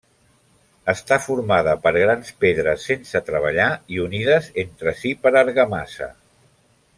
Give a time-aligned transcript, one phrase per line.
[0.93, 6.11] Està formada per grans pedres sense treballar i unides entre si per argamassa.